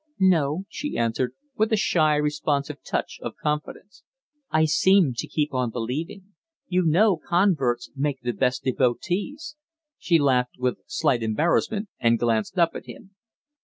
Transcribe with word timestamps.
"No," 0.17 0.63
she 0.67 0.97
answered, 0.97 1.35
with 1.55 1.71
a 1.71 1.77
shy, 1.77 2.15
responsive 2.15 2.81
touch 2.83 3.19
of 3.21 3.35
confidence. 3.35 4.01
"I 4.49 4.65
seemed 4.65 5.17
to 5.17 5.27
keep 5.27 5.53
on 5.53 5.69
believing. 5.69 6.33
You 6.67 6.81
know 6.87 7.17
converts 7.17 7.91
make 7.95 8.21
the 8.23 8.31
best 8.33 8.63
devotees." 8.63 9.57
She 9.99 10.17
laughed 10.17 10.55
with 10.57 10.79
slight 10.87 11.21
embarrassment, 11.21 11.87
and 11.99 12.17
glanced 12.17 12.57
up 12.57 12.71
at 12.73 12.87
him. 12.87 13.11